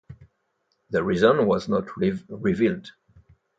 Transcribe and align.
The 0.89 1.03
reason 1.03 1.45
was 1.45 1.69
not 1.69 1.95
revealed. 1.95 2.91